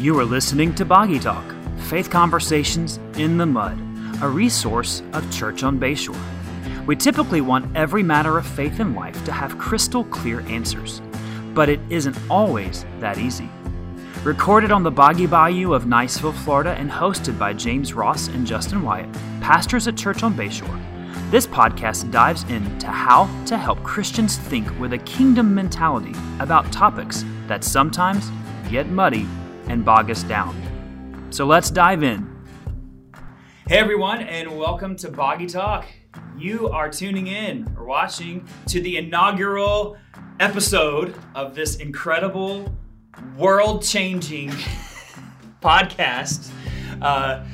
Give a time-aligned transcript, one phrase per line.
[0.00, 1.44] You are listening to Boggy Talk,
[1.80, 3.78] Faith Conversations in the Mud,
[4.22, 6.16] a resource of Church on Bayshore.
[6.86, 11.02] We typically want every matter of faith in life to have crystal clear answers,
[11.52, 13.50] but it isn't always that easy.
[14.24, 18.82] Recorded on the Boggy Bayou of Niceville, Florida, and hosted by James Ross and Justin
[18.82, 19.12] Wyatt,
[19.42, 20.80] pastors at Church on Bayshore.
[21.30, 27.22] This podcast dives into how to help Christians think with a kingdom mentality about topics
[27.48, 28.30] that sometimes
[28.70, 29.26] get muddy
[29.70, 31.28] and bog us down.
[31.30, 32.28] So let's dive in.
[33.68, 35.86] Hey everyone, and welcome to Boggy Talk.
[36.36, 39.96] You are tuning in or watching to the inaugural
[40.40, 42.74] episode of this incredible,
[43.36, 44.48] world changing
[45.62, 46.50] podcast.
[47.00, 47.44] Uh,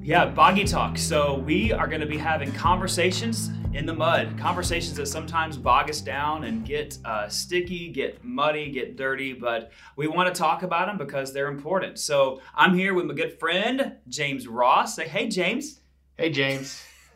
[0.00, 0.96] yeah, Boggy Talk.
[0.96, 5.90] So we are going to be having conversations in the mud, conversations that sometimes bog
[5.90, 10.62] us down and get uh, sticky, get muddy, get dirty, but we want to talk
[10.62, 11.98] about them because they're important.
[11.98, 14.96] So I'm here with my good friend, James Ross.
[14.96, 15.80] Say, hey, James.
[16.16, 16.82] Hey, James.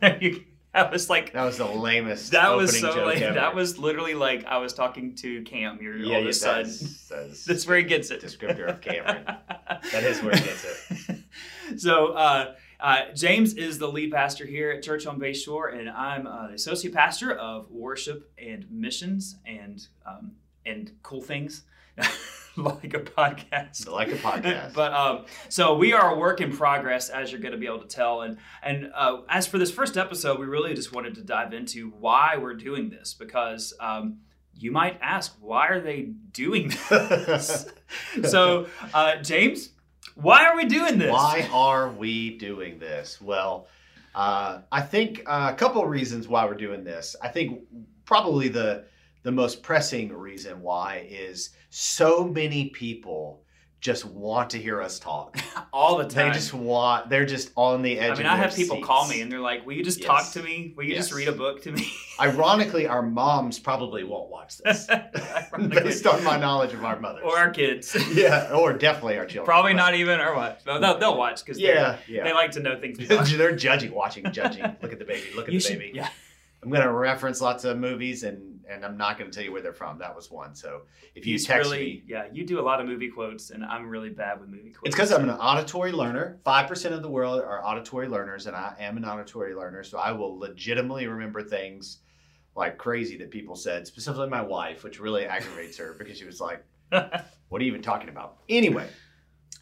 [0.73, 2.31] that was like that was the lamest.
[2.31, 3.23] That was so joke lame.
[3.23, 3.33] Ever.
[3.35, 6.63] That was literally like I was talking to Cam, your yeah, oldest yeah, son.
[6.63, 8.21] that's, that's That's where he gets it.
[8.21, 9.25] descriptor of Cameron.
[9.91, 11.19] That is where he gets it.
[11.77, 16.27] so, uh, uh, James is the lead pastor here at Church on Bayshore, and I'm
[16.27, 20.33] uh, the associate pastor of worship and missions and um,
[20.65, 21.63] and cool things
[22.57, 23.89] like a podcast.
[23.89, 24.73] like a podcast.
[24.75, 27.79] but um, so we are a work in progress, as you're going to be able
[27.79, 28.23] to tell.
[28.23, 31.89] And and uh, as for this first episode, we really just wanted to dive into
[31.91, 33.73] why we're doing this because.
[33.79, 34.19] Um,
[34.55, 37.65] you might ask, why are they doing this?
[38.29, 39.69] so, uh, James,
[40.15, 41.11] why are we doing this?
[41.11, 43.19] Why are we doing this?
[43.21, 43.67] Well,
[44.15, 47.15] uh, I think uh, a couple of reasons why we're doing this.
[47.21, 47.61] I think
[48.05, 48.85] probably the
[49.23, 53.42] the most pressing reason why is so many people
[53.83, 55.37] just want to hear us talk
[55.73, 56.29] all the time.
[56.29, 57.09] They just want.
[57.09, 58.13] They're just on the edge.
[58.13, 58.87] I mean, I have people seats.
[58.87, 60.07] call me and they're like, "Will you just Yes.
[60.07, 60.73] talk to me?
[60.77, 61.09] Will you Yes.
[61.09, 64.87] just read a book to me?" Ironically, our moms probably won't watch this,
[65.69, 67.23] based on my knowledge of our mothers.
[67.25, 67.93] or our kids.
[68.13, 69.45] yeah, or definitely our children.
[69.45, 70.61] Probably but- not even or what?
[70.65, 72.23] No, they'll, they'll watch because Yeah, yeah.
[72.23, 72.97] they like to know things.
[73.37, 74.63] They're judging, watching, judging.
[74.81, 75.27] Look at the baby.
[75.35, 75.91] Look at You the should- baby.
[75.97, 76.07] yeah.
[76.63, 79.73] I'm gonna reference lots of movies, and and I'm not gonna tell you where they're
[79.73, 79.97] from.
[79.99, 80.55] That was one.
[80.55, 80.83] So
[81.15, 83.63] if you He's text really, me, yeah, you do a lot of movie quotes, and
[83.63, 84.87] I'm really bad with movie quotes.
[84.87, 86.39] it's because I'm an auditory learner.
[86.43, 89.83] Five percent of the world are auditory learners, and I am an auditory learner.
[89.83, 91.99] So I will legitimately remember things
[92.55, 96.39] like crazy that people said, specifically my wife, which really aggravates her because she was
[96.39, 98.87] like, "What are you even talking about?" Anyway.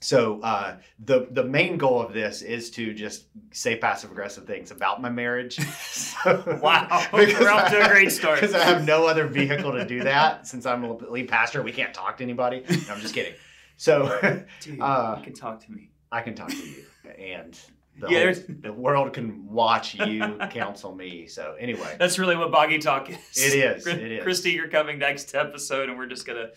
[0.04, 4.72] So uh, the the main goal of this is to just say passive aggressive things
[4.72, 5.56] about my marriage.
[5.56, 7.06] So- Wow.
[7.14, 8.42] We're off to a great start.
[8.42, 10.48] Because I have no other vehicle to do that.
[10.48, 12.64] Since I'm a lead pastor, we can't talk to anybody.
[12.68, 13.34] No, I'm just kidding.
[13.78, 14.20] So
[14.62, 15.92] Dude, uh, you can talk to me.
[16.12, 16.84] I can talk to you,
[17.18, 17.58] and
[17.98, 21.28] the, Yeah, whole- the world can watch you counsel me.
[21.28, 23.18] So anyway, That's really what Boggy Talk is.
[23.36, 23.88] It is.
[23.88, 24.24] It is.
[24.24, 26.50] Christy, you're coming next episode, and we're just gonna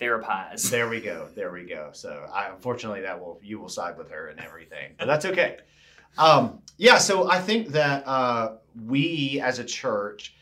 [0.00, 0.70] therapize.
[0.70, 1.28] there we go.
[1.34, 1.90] There we go.
[1.92, 5.58] So I unfortunately that will you will side with her and everything, but that's okay.
[6.18, 6.98] Um, yeah.
[6.98, 10.34] So I think that uh, we as a church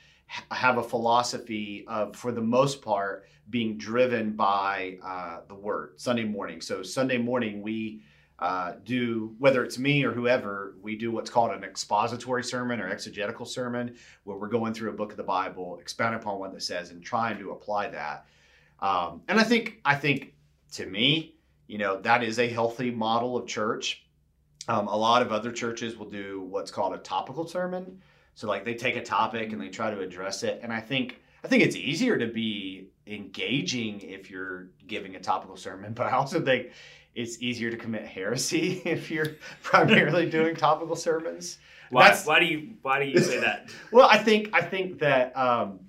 [0.50, 6.24] have a philosophy of, for the most part, being driven by uh, the word Sunday
[6.24, 6.60] morning.
[6.60, 8.02] So Sunday morning we.
[8.42, 12.88] Uh, do whether it's me or whoever, we do what's called an expository sermon or
[12.88, 13.94] exegetical sermon,
[14.24, 17.04] where we're going through a book of the Bible, expound upon what it says, and
[17.04, 18.24] trying to apply that.
[18.80, 20.34] Um, and I think, I think
[20.72, 21.36] to me,
[21.66, 24.04] you know, that is a healthy model of church.
[24.68, 28.00] Um, a lot of other churches will do what's called a topical sermon.
[28.34, 30.60] So like they take a topic and they try to address it.
[30.62, 35.56] And I think, I think it's easier to be engaging if you're giving a topical
[35.56, 36.68] sermon, but I also think
[37.14, 41.58] it's easier to commit heresy if you're primarily doing topical sermons.
[41.90, 43.68] Why, why do you Why do you say that?
[43.90, 45.80] Well, I think I think that um,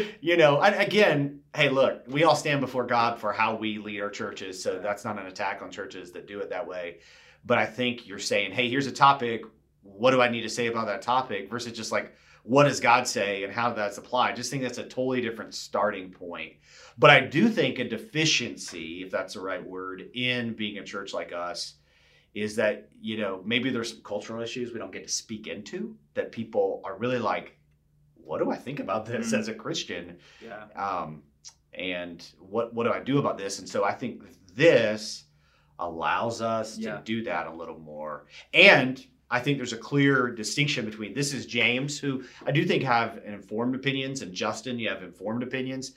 [0.20, 4.00] you know, and again, hey, look, we all stand before God for how we lead
[4.00, 6.98] our churches, so that's not an attack on churches that do it that way.
[7.44, 9.42] But I think you're saying, hey, here's a topic.
[9.82, 11.50] What do I need to say about that topic?
[11.50, 12.14] Versus just like,
[12.44, 14.32] what does God say and how that's applied?
[14.32, 16.54] I just think that's a totally different starting point.
[16.98, 21.14] But I do think a deficiency, if that's the right word, in being a church
[21.14, 21.74] like us
[22.34, 25.94] is that you know maybe there's some cultural issues we don't get to speak into
[26.14, 27.58] that people are really like
[28.24, 29.38] what do i think about this Mm.
[29.38, 30.64] as a christian Yeah.
[30.76, 31.22] um,
[31.74, 34.22] and what what do i do about this and so i think
[34.54, 35.24] this
[35.78, 36.96] allows us Yeah.
[36.96, 41.32] to do that a little more and i think there's a clear distinction between this
[41.32, 45.92] is james who i do think have informed opinions and justin you have informed opinions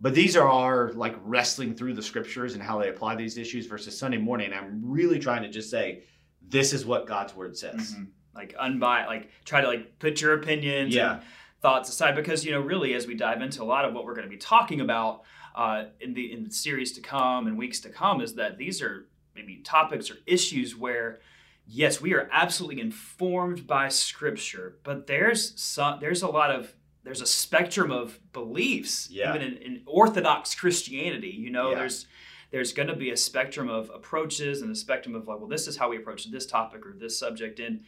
[0.00, 3.66] but these are our like wrestling through the scriptures and how they apply these issues
[3.66, 4.52] versus Sunday morning.
[4.52, 6.02] I'm really trying to just say,
[6.42, 7.94] this is what God's word says.
[7.94, 8.08] Mhm.
[8.34, 11.14] Like unbiased, like try to like put your opinions Yeah.
[11.14, 11.22] and
[11.64, 14.14] thoughts aside because you know really as we dive into a lot of what we're
[14.14, 15.22] going to be talking about
[15.54, 18.82] uh, in the in the series to come and weeks to come is that these
[18.82, 21.20] are maybe topics or issues where
[21.66, 27.22] yes we are absolutely informed by scripture but there's some there's a lot of there's
[27.22, 29.30] a spectrum of beliefs Yeah.
[29.34, 31.78] even in, in orthodox christianity you know Yeah.
[31.78, 32.06] there's
[32.50, 35.66] there's going to be a spectrum of approaches and a spectrum of like well this
[35.66, 37.84] is how we approach this topic or this subject and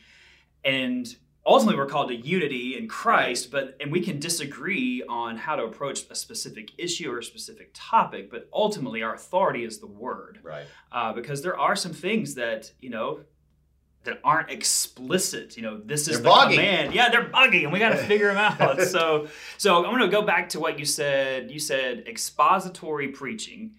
[0.65, 5.55] and ultimately we're called to unity in christ but and we can disagree on how
[5.57, 9.87] to approach a specific issue or a specific topic but ultimately our authority is the
[9.87, 10.67] word Right.
[10.93, 13.21] uh, because there are some things that you know
[14.05, 15.57] that aren't explicit.
[15.57, 16.95] You know, this is They're the command.
[16.95, 18.81] Yeah, they're buggy, and we got to figure them out.
[18.83, 19.27] so,
[19.59, 21.51] so I'm going to go back to what you said.
[21.51, 23.73] You said expository preaching.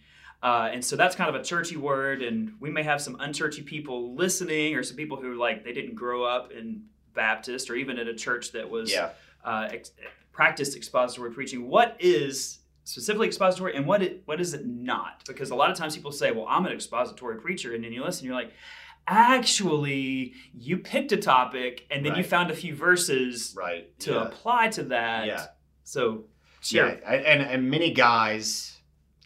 [0.43, 3.65] Uh, and so that's kind of a churchy word, and we may have some unchurchy
[3.65, 6.83] people listening, or some people who like they didn't grow up in
[7.17, 9.09] Baptist or even in a church that was Yeah.
[9.43, 9.91] uh, ex-
[10.31, 11.67] practiced expository preaching.
[11.67, 15.23] What is specifically expository, and what it, what is it not?
[15.27, 18.01] Because a lot of times people say, "Well, I'm an expository preacher," and then you
[18.03, 18.53] listen, you're like,
[19.07, 23.97] "Actually, you picked a topic, and then you found a few verses Right.
[24.01, 24.23] to yeah.
[24.27, 25.45] apply to that." Yeah.
[25.83, 26.25] So,
[26.61, 26.87] sure.
[26.89, 28.76] Yeah, and and many guys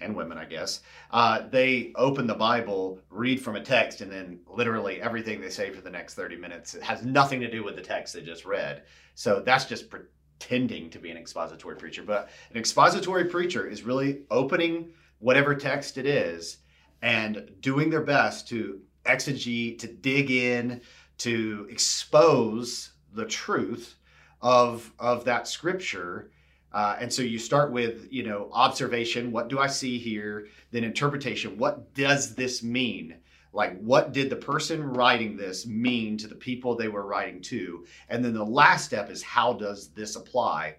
[0.01, 0.81] and women, I guess,
[1.12, 5.71] uh, they open the Bible, read from a text, and then literally everything they say
[5.71, 8.83] for the next thirty minutes has nothing to do with the text they just read.
[9.15, 12.03] So that's just pretending to be an expository preacher.
[12.03, 16.57] But an expository preacher is really opening whatever text it is
[17.01, 20.81] and doing their best to exegete, to dig in,
[21.18, 23.95] to expose the truth
[24.42, 26.31] of of that scripture
[26.73, 29.31] uh, and so you start with, you know, observation.
[29.31, 30.47] What do I see here?
[30.71, 31.57] Then interpretation.
[31.57, 33.18] What does this mean?
[33.53, 37.85] Like, what did the person writing this mean to the people they were writing to?
[38.07, 40.77] And then the last step is, how does this apply?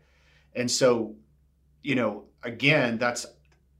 [0.54, 1.14] And so,
[1.82, 3.26] you know, again, that's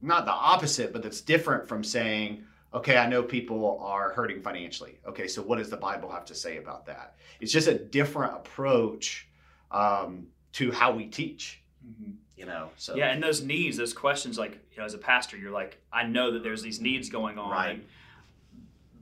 [0.03, 2.45] not the opposite, but that's different from saying,
[2.75, 4.99] okay, I know people are hurting financially.
[5.07, 7.17] Okay, so what does the Bible have to say about that?
[7.41, 9.29] It's just a different approach
[9.71, 12.15] um, to how we teach Mhm.
[12.37, 15.37] you know so Yeah, and those needs, those questions, like you know, as a pastor,
[15.37, 17.85] you're like, I know that there's these needs going on, Right.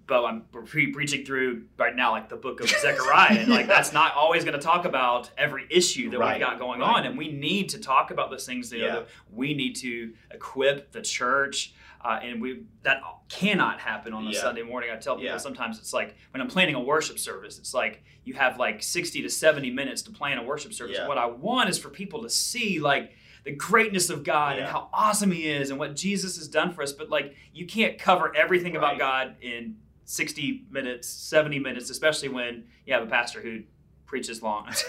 [0.07, 3.93] But I'm pre- preaching through right now, like the book of Zechariah, and like that's
[3.93, 6.97] not always going to talk about every issue that Right, we've got going right.
[6.97, 8.73] on, and we need to talk about those things.
[8.73, 8.93] Know, Yeah.
[8.95, 11.75] that we need to equip the church,
[12.05, 14.41] uh, and we that cannot happen on a Yeah.
[14.41, 14.91] Sunday morning.
[14.91, 15.37] I tell people Yeah.
[15.39, 19.23] sometimes it's like when I'm planning a worship service, it's like you have like 60
[19.23, 20.97] to 70 minutes to plan a worship service.
[20.99, 21.09] Yeah.
[21.09, 23.13] What I want is for people to see like
[23.45, 26.83] the greatness of God and how awesome He is and what Jesus has done for
[26.83, 26.93] us.
[26.93, 32.65] But like, you can't cover everything about God in 60 minutes, 70 minutes, especially when
[32.87, 33.61] you have a pastor who
[34.07, 34.67] preaches long.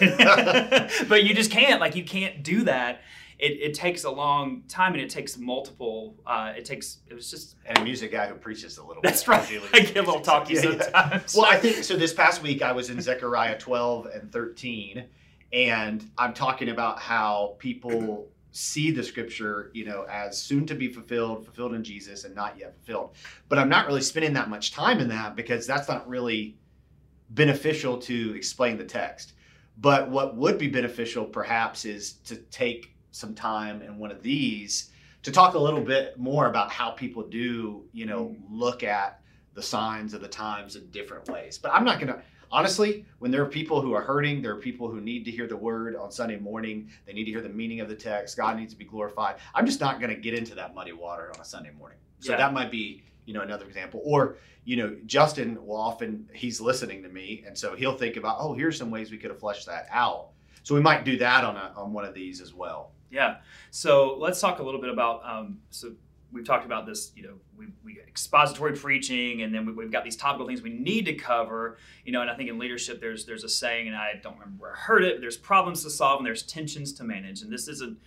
[1.08, 1.80] but you just can't.
[1.80, 3.02] Like, you can't do that.
[3.38, 6.14] It, it takes a long time and it takes multiple.
[6.26, 6.98] Uh, it takes.
[7.08, 7.56] It was just.
[7.66, 9.60] and a music guy who preaches a little That's bit, right.
[9.74, 10.82] I get a little talky Yeah, yeah.
[10.82, 11.34] sometimes.
[11.34, 15.04] well i think so this past week i was in zechariah 12 and 13
[15.52, 20.88] and i'm talking about how people see the scripture you know as soon to be
[20.92, 23.14] fulfilled fulfilled in jesus and not yet fulfilled
[23.48, 26.56] but i'm not really spending that much time in that because that's not really
[27.30, 29.32] beneficial to explain the text
[29.78, 34.90] but what would be beneficial perhaps is to take some time in one of these
[35.22, 38.36] to talk a little bit more about how people do you know mm.
[38.50, 39.20] look at
[39.54, 41.58] the signs of the times in different ways.
[41.58, 44.60] But I'm not going to, honestly, when there are people who are hurting, there are
[44.60, 47.48] people who need to hear the word on Sunday morning, they need to hear the
[47.48, 49.36] meaning of the text, God needs to be glorified.
[49.54, 51.98] I'm just not going to get into that muddy water on a Sunday morning.
[52.20, 52.38] So Yeah.
[52.38, 54.00] that might be, you know, another example.
[54.04, 57.44] Or, you know, Justin will often, he's listening to me.
[57.46, 60.28] And so he'll think about, oh, here's some ways we could have fleshed that out.
[60.62, 62.92] So we might do that on, a, on one of these as well.
[63.12, 63.36] Yeah.
[63.70, 65.20] So let's talk a little bit about.
[65.24, 65.92] Um, so
[66.32, 67.12] we've talked about this.
[67.14, 70.70] You know, we, we expository preaching, and then we, we've got these topical things we
[70.70, 71.76] need to cover.
[72.04, 74.62] You know, and I think in leadership, there's there's a saying, and I don't remember
[74.62, 75.20] where I heard it.
[75.20, 77.42] There's problems to solve, and there's tensions to manage.
[77.42, 77.98] And this isn't.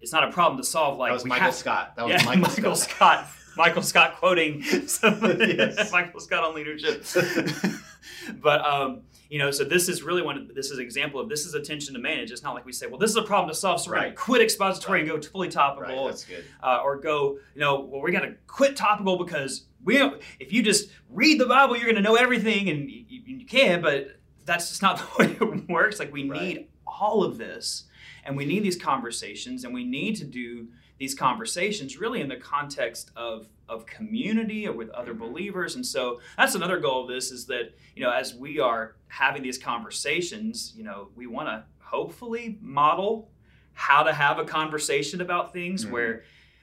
[0.00, 0.98] It's not a problem to solve.
[0.98, 1.94] Like that was Michael have, Scott.
[1.96, 3.26] That was yeah, Michael, Michael Scott.
[3.26, 3.26] Scott.
[3.56, 5.92] Michael Scott quoting somebody, Yes.
[5.92, 7.04] Michael Scott on leadership.
[8.40, 10.50] but um, you know, so this is really one.
[10.54, 12.30] This is an example of this is attention to manage.
[12.30, 14.10] It's not like we say, well, this is a problem to solve, so we're going
[14.10, 16.44] to quit expository and go fully Right, topical, that's good.
[16.62, 19.96] uh, or go, you know, well, we got to quit topical because we.
[19.96, 23.46] don't- If you just read the Bible, you're going to know everything, and you, you
[23.46, 25.98] can, but that's just not the way it works.
[25.98, 26.42] Like we Right.
[26.42, 27.84] need all of this,
[28.24, 30.68] and we need these conversations, and we need to do
[31.02, 35.32] these conversations really in the context of of community or with other Mm-hmm.
[35.32, 38.94] believers and so that's another goal of this is that you know as we are
[39.08, 43.32] having these conversations you know we want to hopefully model
[43.72, 45.90] how to have a conversation about things Mhm.
[45.90, 46.22] where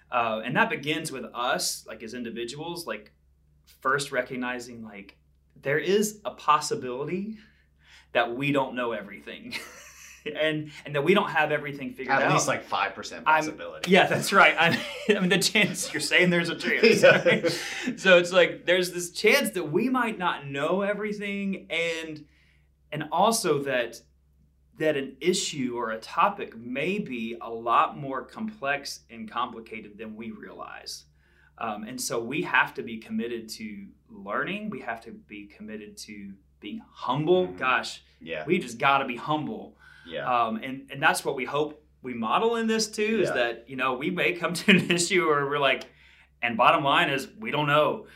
[0.09, 3.11] uh, and that begins with us like as individuals like
[3.81, 5.17] first recognizing like
[5.61, 7.37] there is a possibility
[8.13, 9.53] that we don't know everything
[10.39, 13.27] and and that we don't have everything figured At out At least like five percent
[13.27, 13.91] I'm- possibility.
[13.91, 14.55] yeah, that's right.
[14.59, 14.79] I,
[15.15, 17.01] I mean, the chance you're saying there's a chance.
[17.03, 17.23] Yeah.
[17.23, 17.59] right?
[17.97, 22.25] So it's like there's this chance that we might not know everything, and
[22.91, 24.01] and also that
[24.77, 30.15] that an issue or a topic may be a lot more complex and complicated than
[30.15, 31.03] we realize.
[31.57, 34.69] Um, and so we have to be committed to learning.
[34.69, 37.47] We have to be committed to being humble.
[37.49, 37.57] Mhm.
[37.59, 38.45] Gosh, Yeah.
[38.45, 39.75] we just got to be humble
[40.09, 40.25] Yeah.
[40.47, 43.35] um, and and that's what we hope we model in this too is Yeah.
[43.35, 45.83] that you know we may come to an issue where we're like
[46.41, 48.07] and bottom line is we don't know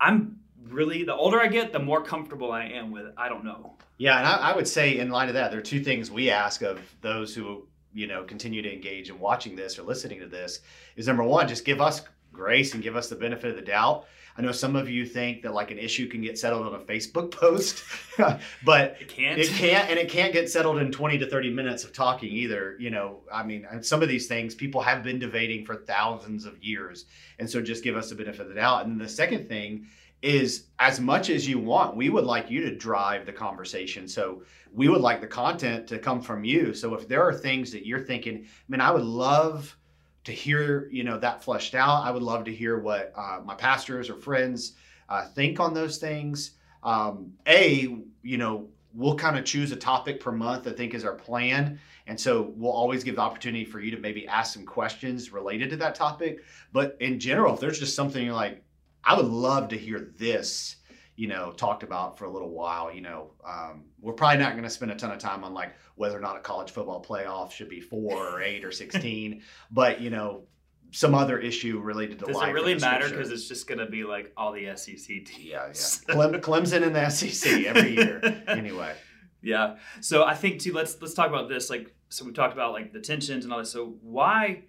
[0.00, 3.74] i'm really the older i get the more comfortable i am with i don't know
[3.98, 6.30] Yeah, and I, I would say in light of that, there are two things we
[6.30, 10.26] ask of those who you know continue to engage in watching this or listening to
[10.26, 10.60] this.
[10.96, 14.06] Is number one, just give us grace and give us the benefit of the doubt.
[14.36, 16.78] I know some of you think that like an issue can get settled on a
[16.78, 17.84] Facebook post,
[18.64, 21.84] but it can't it can't, and it can't get settled in 20 to 30 minutes
[21.84, 22.76] of talking either.
[22.78, 26.62] You know, I mean, some of these things people have been debating for thousands of
[26.62, 27.06] years.
[27.38, 28.86] And so just give us the benefit of the doubt.
[28.86, 29.86] And the second thing
[30.22, 34.06] is as much as you want, we would like you to drive the conversation.
[34.06, 36.72] So we would like the content to come from you.
[36.72, 39.76] So if there are things that you're thinking, I mean, I would love
[40.24, 42.04] to hear, you know, that fleshed out.
[42.04, 44.74] I would love to hear what uh, my pastors or friends
[45.08, 46.52] uh, think on those things.
[46.82, 51.04] Um, a, you know, we'll kind of choose a topic per month, I think is
[51.04, 51.78] our plan.
[52.06, 55.70] And so we'll always give the opportunity for you to maybe ask some questions related
[55.70, 56.42] to that topic.
[56.72, 58.62] But in general, if there's just something like,
[59.04, 60.76] I would love to hear this,
[61.16, 62.92] you know, talked about for a little while.
[62.92, 65.74] You know, um, we're probably not going to spend a ton of time on like
[65.96, 70.00] whether or not a college football playoff should be four or eight or 16, but,
[70.00, 70.44] you know,
[70.92, 73.86] some other issue related to does life it really matter because it's just going to
[73.86, 76.14] be like all the sec teams Yeah, yeah.
[76.14, 78.20] Clem, Clemson and the SEC every year.
[78.46, 78.94] Anyway.
[79.40, 82.72] yeah so i think too let's let's talk about this like so we talked about
[82.72, 84.62] like the tensions and all this so why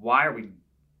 [0.00, 0.50] why are we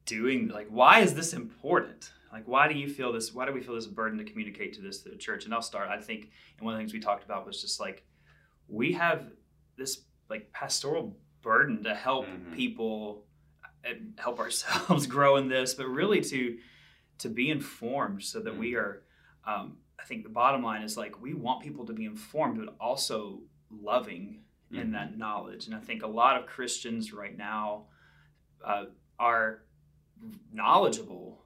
[0.06, 3.60] doing like why is this important like why do you feel this why do we
[3.62, 6.30] feel this burden to communicate to this to the church and i'll start i think
[6.58, 8.04] and one of the things we talked about was just like
[8.68, 9.28] we have
[9.76, 12.52] this like pastoral burden to help Mhm.
[12.54, 13.24] people
[13.84, 16.58] and help ourselves grow in this but really to
[17.18, 19.02] to be informed so that we are
[19.46, 22.74] um, i think the bottom line is like we want people to be informed but
[22.80, 24.40] also loving
[24.72, 24.92] in Mhm.
[24.92, 27.86] that knowledge and i think a lot of christians right now
[28.64, 28.86] uh,
[29.18, 29.62] are
[30.52, 31.43] knowledgeable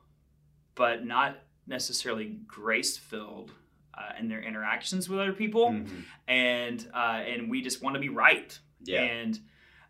[0.79, 3.53] but not necessarily grace filled
[3.93, 6.05] uh, in their interactions with other people Mhm.
[6.29, 9.03] and uh, and we just want to be right Yeah.
[9.03, 9.39] and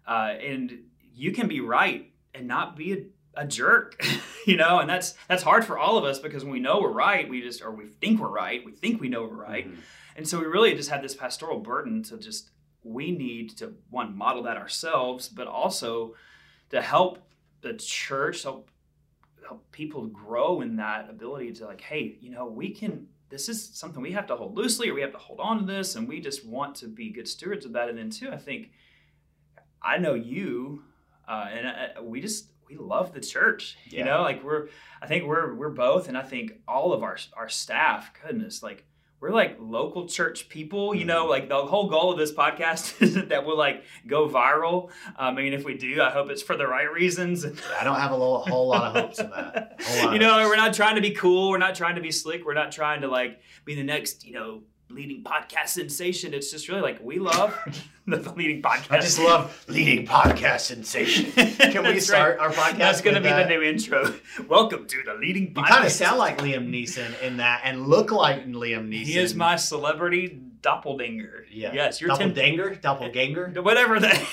[0.07, 3.05] uh, and you can be right and not be a,
[3.43, 4.01] a jerk
[4.47, 6.91] you know and that's that's hard for all of us because when we know we're
[6.91, 9.77] right we just or we think we're right we think we know we're right Mhm.
[10.17, 12.51] and so we really just have this pastoral burden to just
[12.83, 16.15] we need to one model that ourselves but also
[16.71, 17.19] to help
[17.61, 18.71] the church help
[19.49, 23.71] help people grow in that ability to like hey you know we can this is
[23.75, 26.07] something we have to hold loosely or we have to hold on to this and
[26.07, 28.71] we just want to be good stewards of that and then too i think
[29.83, 30.83] i know you
[31.29, 34.05] uh, and uh, we just we love the church you Yeah.
[34.07, 34.69] know like we're
[35.01, 38.85] i think we're we're both and i think all of our our staff goodness like
[39.21, 41.31] we're like local church people, you know, Mhm.
[41.31, 44.91] like the whole goal of this podcast is that we'll like go viral.
[45.17, 47.45] Um, I mean, if we do, I hope it's for the right reasons.
[47.81, 49.81] I don't have a little, whole lot of hopes in that.
[50.13, 50.49] You know, hopes.
[50.49, 51.51] we're not trying to be cool.
[51.51, 52.45] We're not trying to be slick.
[52.47, 56.33] We're not trying to like be the next, you know, leading podcast sensation.
[56.33, 57.57] It's just really like we love
[58.07, 58.91] the leading podcast.
[58.91, 61.31] I just love leading podcast sensation.
[61.33, 62.49] Can we start right.
[62.49, 62.79] our podcast?
[62.79, 63.49] That's going to be that?
[63.49, 64.15] the new intro.
[64.49, 68.11] Welcome to the leading You kind of sound like Liam Neeson in that, and look
[68.11, 69.05] like Liam Neeson.
[69.05, 71.47] He is my celebrity doppelganger.
[71.51, 71.73] yeah.
[71.73, 72.31] Yes, you're Tim.
[72.31, 74.27] doppelganger, doppelganger, Whatever that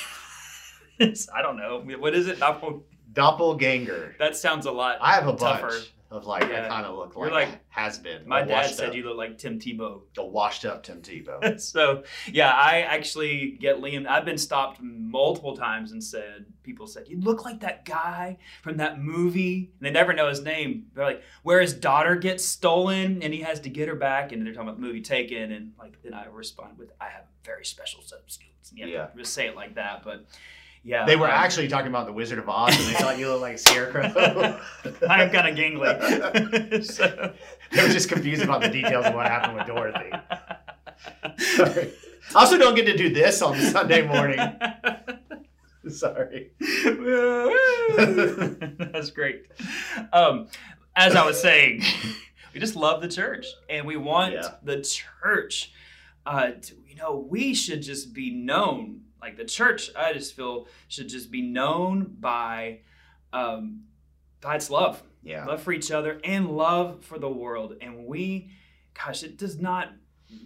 [0.99, 1.29] is.
[1.35, 1.83] I don't know.
[1.99, 2.39] What is it?
[2.39, 2.83] Doppel.
[3.11, 4.15] doppelganger.
[4.19, 4.97] That sounds a lot.
[5.01, 5.77] I have a bunch Tougher.
[6.15, 6.65] Of like Yeah.
[6.65, 8.27] I kind of look like, like- has been.
[8.27, 10.01] My dad said up, you look like Tim Tebow.
[10.15, 11.59] The washed up Tim Tebow.
[11.61, 14.07] so yeah, I actually get Liam.
[14.07, 18.77] I've been stopped multiple times and said, people said, you look like that guy from
[18.77, 19.71] that movie.
[19.79, 20.87] And they never know his name.
[20.93, 24.31] They're like, where his daughter gets stolen and he has to get her back.
[24.31, 25.51] And they're talking about the movie Taken.
[25.51, 28.51] And like, then I respond with, I have a very special set of skills.
[28.79, 29.07] And Yeah.
[29.15, 30.03] just say it like that.
[30.03, 30.25] But
[30.87, 33.27] Yeah, They were um, actually talking about the Wizard of Oz, and they thought you
[33.27, 34.03] looked like a scarecrow.
[35.09, 36.85] I'm kind of gangly.
[36.85, 37.33] so.
[37.71, 40.11] they were just confused about the details of what happened with Dorothy.
[41.39, 41.91] Sorry.
[42.35, 44.39] I also don't get to do this on Sunday morning.
[45.89, 46.51] Sorry.
[47.97, 49.47] That's great.
[50.13, 50.49] Um,
[50.95, 51.81] as I was saying,
[52.53, 54.49] we just love the church, and we want Yeah.
[54.61, 55.71] the church.
[56.27, 59.01] Uh, to, you know, we should just be known.
[59.25, 62.81] Like the church, I just feel should just be known by
[63.33, 63.85] um,
[64.39, 65.45] by its love, Yeah.
[65.45, 67.73] love for each other, and love for the world.
[67.81, 68.51] And we,
[68.93, 69.89] gosh, it does not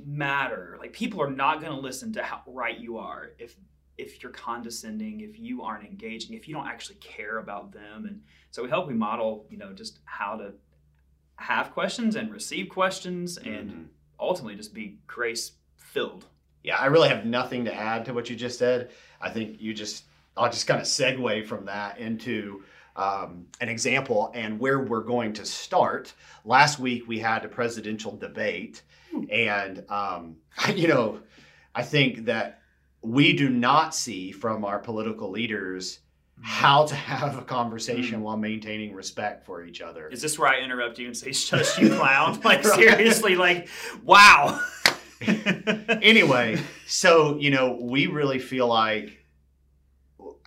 [0.05, 0.77] matter.
[0.79, 3.55] Like people are not going to listen to how right you are if
[3.98, 8.05] if you're condescending, if you aren't engaging, if you don't actually care about them.
[8.05, 10.53] And so we help we model, you know, just how to
[11.36, 13.86] have questions and receive questions and Mhm.
[14.17, 16.27] ultimately just be grace filled.
[16.63, 18.89] Yeah, I really have nothing to add to what you just said.
[19.21, 20.03] I think you just,
[20.35, 22.63] I'll just kind of segue from that into
[22.95, 26.13] um, an example and where we're going to start.
[26.45, 28.81] Last week we had a presidential debate,
[29.31, 30.35] and um,
[30.75, 31.19] you know,
[31.73, 32.61] I think that
[33.01, 35.99] we do not see from our political leaders
[36.41, 40.07] how to have a conversation while maintaining respect for each other.
[40.07, 42.39] Is this where I interrupt you and say, shush, you clown?
[42.43, 42.75] Like, Right.
[42.75, 43.67] seriously, like,
[44.03, 44.59] wow.
[46.01, 46.57] anyway,
[46.88, 49.17] so you know, we really feel like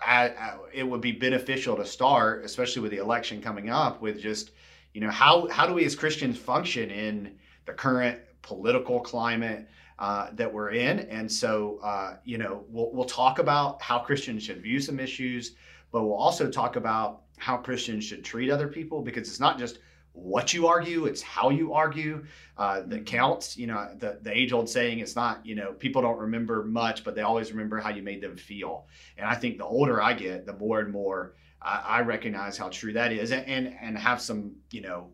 [0.05, 4.21] I, I- it would be beneficial to start, especially with the election coming up, with
[4.21, 4.50] just
[4.95, 7.37] you know how how do we as Christians function in
[7.67, 13.05] the current political climate uh, that we're in, and so uh, you know we'll we'll
[13.05, 15.55] talk about how Christians should view some issues,
[15.91, 19.79] but we'll also talk about how Christians should treat other people because it's not just
[20.14, 22.25] what you argue, it's how you argue
[22.59, 23.57] uh, that counts.
[23.57, 27.02] You know, the, the age old saying it's not, you know, people don't remember much,
[27.02, 28.87] but they always remember how you made them feel.
[29.16, 32.69] And I think the older I get, the more and more I, I recognize how
[32.69, 35.09] true that is and, and, and have some, you know,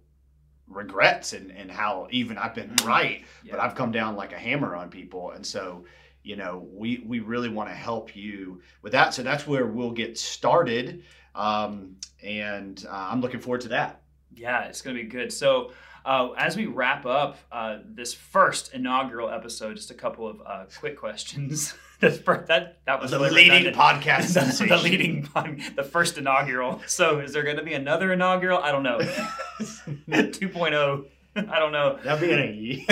[0.66, 2.86] regrets and, and how even I've been Mhm.
[2.86, 5.30] right, but I've come down like a hammer on people.
[5.30, 5.84] And so,
[6.22, 9.14] you know, we, we really want to help you with that.
[9.14, 11.04] So that's where we'll get started.
[11.34, 14.02] Um, and uh, I'm looking forward to that.
[14.34, 15.32] Yeah, it's going to be good.
[15.32, 15.72] So,
[16.04, 20.64] uh, as we wrap up uh, this first inaugural episode, just a couple of uh,
[20.78, 21.74] quick questions.
[22.00, 26.80] the first, that that was The leading podcast the, the leading pod, the first inaugural.
[26.86, 28.58] So, is there going to be another inaugural?
[28.58, 28.98] I don't know.
[29.58, 31.04] 2.0.
[31.36, 31.98] I don't know.
[32.04, 32.86] That'd be an E.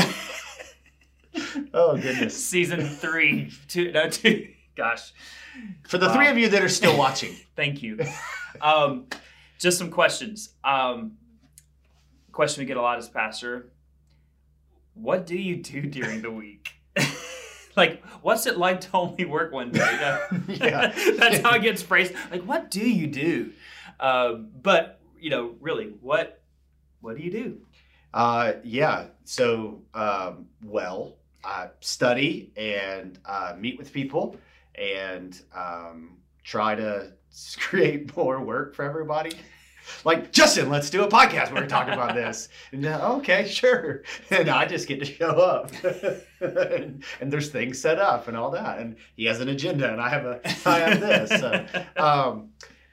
[1.74, 2.36] oh goodness!
[2.46, 4.48] Season three, two, no, two.
[4.76, 5.12] Gosh,
[5.88, 6.14] For the Wow.
[6.14, 7.98] three of you that are still watching, thank you.
[8.60, 9.06] Um,
[9.58, 10.50] just some questions.
[10.64, 11.12] Um,
[12.36, 13.72] question we get a lot as pastor:
[14.94, 16.68] What do you do during the week?
[17.76, 20.20] like, what's it like to only work one day?
[20.48, 20.92] Yeah.
[21.16, 22.12] That's how it gets phrased.
[22.30, 23.52] Like, what do you do?
[23.98, 26.42] Um, but you know, really, what
[27.00, 27.60] what do you do?
[28.12, 29.06] uh, yeah.
[29.24, 34.36] So, um, well, I study and uh, meet with people
[34.74, 37.12] and um, try to
[37.58, 39.32] create more work for everybody.
[40.04, 41.52] Like Justin, let's do a podcast.
[41.52, 42.48] We're talking about this.
[42.72, 44.02] And, uh, okay, sure.
[44.30, 45.70] And I just get to show up,
[46.40, 48.78] and, and there's things set up and all that.
[48.78, 51.40] And he has an agenda, and I have a I have this.
[51.40, 52.50] So, um,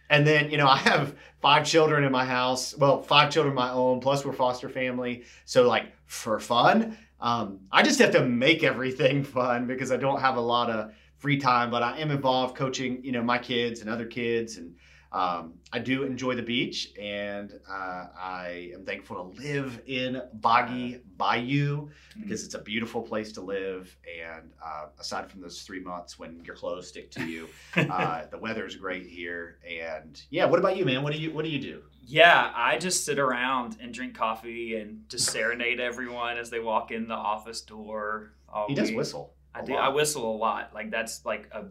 [0.10, 2.78] and then you know I have five children in my house.
[2.78, 5.24] Well, five children of my own, plus we're foster family.
[5.46, 10.20] So like for fun, um, I just have to make everything fun because I don't
[10.22, 11.72] have a lot of free time.
[11.72, 14.76] But I am involved coaching, you know, my kids and other kids, and
[15.14, 21.02] um, I do enjoy the beach, and uh, I am thankful to live in Boggy
[21.18, 23.96] Bayou because it's a beautiful place to live.
[24.24, 28.66] And uh, aside from those three months when your clothes stick to you, uh, the
[28.66, 29.60] is great here.
[29.68, 31.04] And yeah, what about you, man?
[31.04, 31.84] What do you What do you do?
[32.06, 36.92] Yeah, I just sit around and drink coffee and just serenade everyone as they walk
[36.92, 38.34] in the office door.
[38.50, 39.36] all He does whistle.
[39.56, 39.74] I do.
[39.74, 39.84] lot.
[39.84, 40.72] I whistle a lot.
[40.74, 41.66] Like that's like a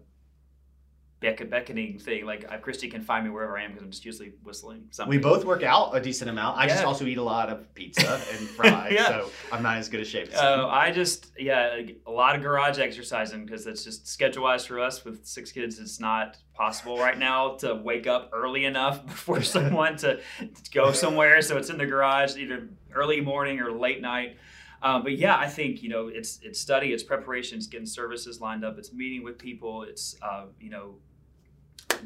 [1.22, 2.26] beck- beckoning thing.
[2.26, 5.08] Like I, Christy can find me wherever I am because I'm just usually whistling something.
[5.10, 6.58] We both work out a decent amount.
[6.58, 9.06] I just also eat a lot of pizza and fries, Yeah.
[9.08, 12.42] so I'm not as good a shape as Uh, I just yeah a lot of
[12.42, 15.78] garage exercising because it's just schedule wise for us with six kids.
[15.78, 20.92] It's not possible right now to wake up early enough before someone to, to go
[20.92, 21.40] somewhere.
[21.40, 24.36] So it's in the garage either early morning or late night.
[24.84, 28.40] Um, but yeah, I think you know it's it's study, it's preparation, it's getting services
[28.40, 30.96] lined up, it's meeting with people, it's uh, you know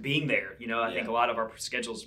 [0.02, 0.54] being there.
[0.58, 2.06] You know, I think a lot of our schedules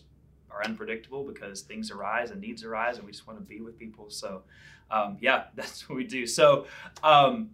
[0.49, 3.77] are unpredictable because things arise and needs arise, and we just want to be with
[3.77, 4.09] people.
[4.09, 4.43] So
[4.91, 6.25] um, yeah, that's what we do.
[6.25, 6.65] So,
[7.03, 7.51] um,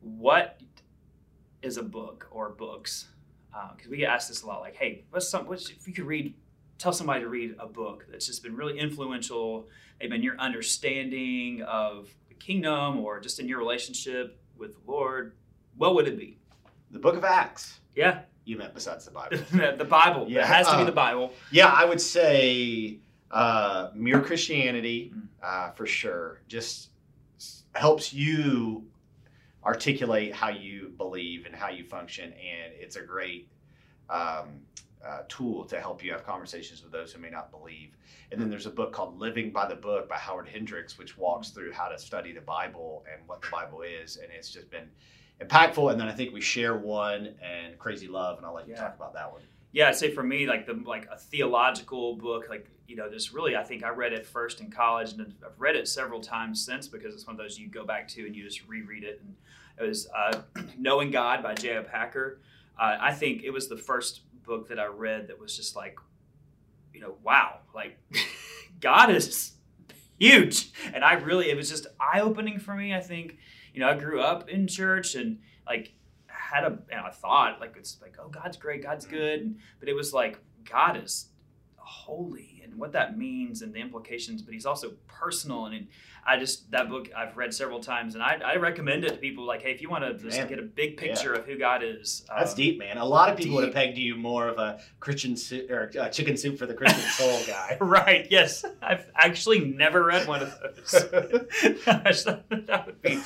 [0.00, 0.60] what
[1.62, 3.06] is a book or books
[3.76, 4.60] because we get asked this a lot.
[4.60, 5.46] Like, hey, what's some?
[5.46, 6.34] What's if you could read?
[6.78, 9.68] Tell somebody to read a book that's just been really influential,
[10.00, 15.36] maybe in your understanding of the kingdom or just in your relationship with the Lord.
[15.76, 16.38] What would it be?
[16.90, 17.78] The Book of Acts.
[17.94, 19.38] Yeah, You meant besides the Bible.
[19.52, 20.26] the Bible.
[20.28, 21.32] Yeah, it has to be uh, the Bible.
[21.50, 22.98] Yeah, I would say
[23.30, 25.28] uh, Mere Christianity Mm.
[25.42, 26.40] uh, for sure.
[26.48, 26.90] Just
[27.74, 28.84] helps you
[29.64, 33.48] articulate how you believe and how you function, and it's a great
[34.10, 34.60] um,
[35.06, 37.96] uh, tool to help you have conversations with those who may not believe.
[38.30, 41.50] And then there's a book called Living by the Book by Howard Hendricks, which walks
[41.50, 44.88] through how to study the Bible and what the Bible is, and it's just been
[45.48, 45.90] impactful.
[45.90, 48.80] And then I think we share one and Crazy Love, and I'll let you Yeah.
[48.82, 49.42] talk about that one.
[49.74, 53.32] yeah i'd say for me like the like a theological book like you know this
[53.32, 56.62] really i think i read it first in college and i've read it several times
[56.62, 59.18] since because it's one of those you go back to and you just reread it
[59.24, 59.34] and
[59.78, 60.42] it was uh,
[60.78, 62.38] knowing god by j.i packer
[62.78, 65.96] uh, i think it was the first book that i read that was just like
[66.92, 67.96] you know wow like
[68.80, 69.52] god is
[70.18, 73.38] huge and i really it was just eye-opening for me i think
[73.72, 75.92] you know i grew up in church and like
[76.26, 76.78] had a,
[77.10, 79.54] thought like it's like oh god's great god's good.
[79.80, 81.26] But it was like god is
[81.76, 85.86] holy and what that means and the implications but he's also personal and
[86.26, 89.44] i just that book i've read several times and i, I recommend it to people
[89.44, 90.48] like hey if you want to just Man.
[90.48, 92.96] get a big picture of who god is That's um, deep, man.
[92.98, 96.08] A lot of people would have pegged you more of a Christian soup or uh,
[96.08, 97.76] chicken soup for the Christian soul guy.
[97.80, 100.92] right yes i've actually never read one of those
[101.84, 103.20] Gosh, that, that would be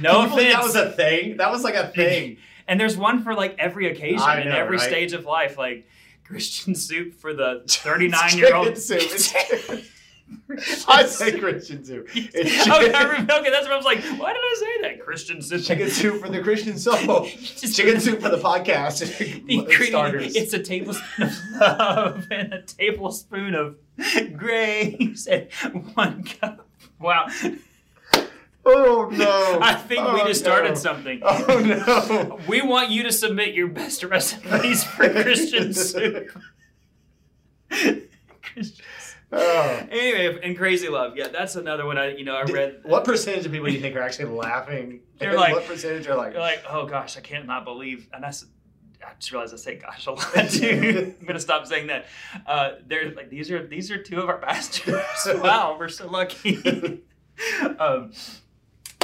[0.00, 1.36] no offense That was a thing.
[1.38, 2.38] That was like a thing.
[2.68, 4.88] And there's one for like every occasion I and every right?
[4.88, 5.86] stage of life, like
[6.26, 8.66] Christian soup for the 39 year old.
[8.66, 8.98] Chicken soup.
[9.02, 9.84] It's chicken.
[10.88, 12.08] I say Christian soup.
[12.14, 12.34] It's
[12.68, 14.00] okay, chicken, I remember- okay, that's what I was like.
[14.18, 15.04] Why did I say that?
[15.04, 15.62] Christian soup.
[15.62, 17.24] chicken soup for the Christian soul.
[17.26, 18.98] Just- Chicken soup for the podcast.
[19.46, 20.34] the starters.
[20.34, 23.76] It's a tablespoon of love and a tablespoon of
[24.36, 25.48] grace and
[25.94, 26.66] one cup.
[26.98, 27.28] Wow.
[28.66, 29.58] Oh no!
[29.62, 30.74] I think we Oh, just started no.
[30.74, 31.20] something.
[31.22, 32.38] Oh no!
[32.48, 36.30] We want you to submit your best recipes for Christian soup.
[37.70, 38.84] Christian
[39.32, 39.86] Oh.
[39.90, 41.98] Anyway, and Crazy Love, yeah, that's another one.
[41.98, 42.80] I you know I read.
[42.84, 45.00] What percentage of people do you think are actually laughing?
[45.18, 46.32] They're And like- what percentage are like?
[46.32, 48.46] You're like, oh gosh, I can't not believe, and that's.
[49.04, 51.14] I just realized I say gosh a lot too.
[51.20, 52.06] I'm gonna stop saying that.
[52.46, 54.94] Uh, they're like these are these are two of our pastors.
[55.26, 57.02] wow, we're so lucky.
[57.80, 58.12] um,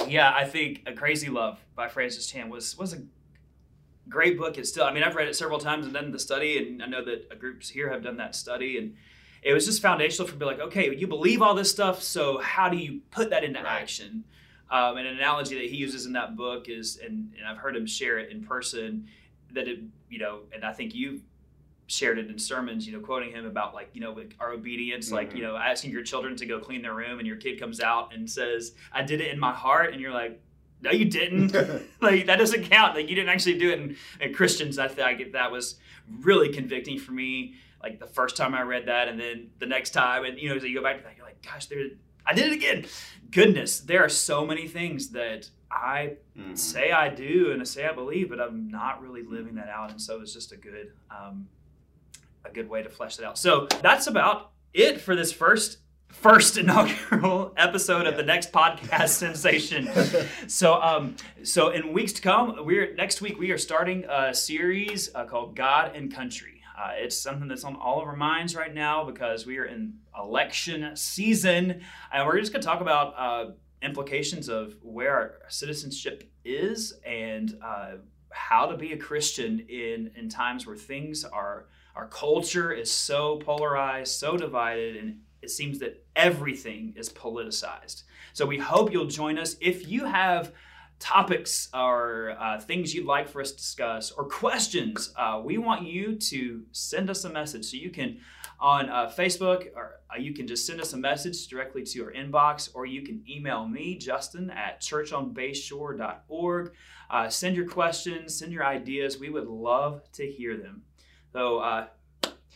[0.09, 3.03] yeah, I think A Crazy Love by Francis Chan was was a
[4.09, 4.59] great book.
[4.59, 6.87] It's still, I mean, I've read it several times and done the study, and I
[6.87, 8.95] know that groups here have done that study, and
[9.43, 10.47] it was just foundational for me.
[10.47, 13.83] Like, okay, you believe all this stuff, so how do you put that into Right.
[13.83, 14.25] action?
[14.71, 17.77] Um, and an analogy that he uses in that book is, and, and I've heard
[17.77, 19.07] him share it in person,
[19.53, 21.21] that it, you know, and I think you've
[21.93, 25.13] shared it in sermons, you know, quoting him about like, you know, like our obedience,
[25.13, 25.37] like, Mhm.
[25.37, 28.15] you know, asking your children to go clean their room and your kid comes out
[28.15, 29.93] and says, I did it in my heart.
[29.93, 30.41] And you're like,
[30.81, 31.53] no, you didn't.
[32.01, 32.95] like, that doesn't count.
[32.97, 33.79] Like, you didn't actually do it.
[33.79, 35.79] And, and Christians, I think that was
[36.21, 37.57] really convicting for me.
[37.83, 40.55] Like the first time I read that, and then the next time, and you know,
[40.57, 41.85] as you go back to that, you're like, gosh, there,
[42.25, 42.87] I did it again.
[43.33, 46.57] Goodness, there are so many things that I Mhm.
[46.57, 49.91] say I do and I say I believe, but I'm not really living that out.
[49.91, 51.49] And so it's just a good, um,
[52.45, 53.39] a good way to flesh that out.
[53.39, 55.79] So that's about it for this first
[56.13, 59.89] first inaugural episode of the next podcast sensation.
[60.47, 65.13] So, um, so in weeks to come, we're next week we are starting a series
[65.15, 66.61] uh, called God and Country.
[66.79, 69.95] Uh, it's something that's on all of our minds right now because we are in
[70.19, 71.81] election season,
[72.13, 73.53] and we're just going to talk about uh,
[73.83, 77.93] implications of where our citizenship is and uh,
[78.31, 83.37] how to be a Christian in in times where things are our culture is so
[83.39, 88.05] polarized, so divided, and it seems that everything is politicized.
[88.33, 89.57] So we hope you'll join us.
[89.61, 90.53] If you have
[90.99, 95.83] topics or uh, things you'd like for us to discuss or questions, uh, we want
[95.83, 97.65] you to send us a message.
[97.67, 98.19] So you can
[98.61, 102.13] on uh, Facebook or uh, you can just send us a message directly to our
[102.13, 106.73] inbox or you can email me, Justin, at churchonbayshore.org.
[107.11, 109.19] Uh, send your questions, send your ideas.
[109.19, 110.85] We would love to hear them.
[111.33, 111.87] So uh,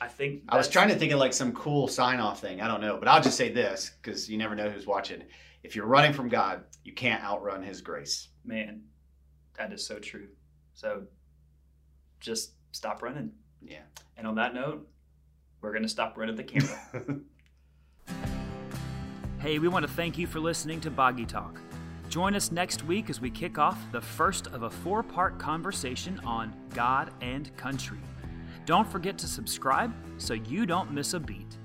[0.00, 2.60] I think I was trying to think of like some cool sign off thing.
[2.60, 5.22] I don't know, but I'll just say this because you never know who's watching.
[5.62, 8.28] If you're running from God, you can't outrun His grace.
[8.44, 8.82] Man,
[9.58, 10.28] that is so true.
[10.74, 11.04] So
[12.20, 13.32] just stop running.
[13.62, 13.82] Yeah.
[14.16, 14.86] And on that note,
[15.60, 17.20] we're going to stop running the camera.
[19.38, 21.60] Hey, we want to thank you for listening to Boggy Talk.
[22.08, 26.18] Join us next week as we kick off the first of a four part conversation
[26.24, 27.98] on God and country.
[28.66, 31.56] Don't forget to subscribe so you don't miss a beat.